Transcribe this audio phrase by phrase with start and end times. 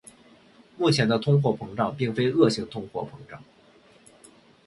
[0.79, 3.43] 目前的通货膨胀并非恶性通货膨胀。